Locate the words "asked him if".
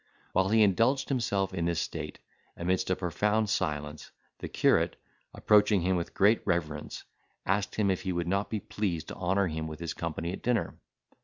7.45-8.01